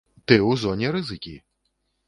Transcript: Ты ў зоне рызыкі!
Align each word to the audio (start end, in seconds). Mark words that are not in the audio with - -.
Ты 0.27 0.35
ў 0.37 0.51
зоне 0.61 0.87
рызыкі! 0.97 1.37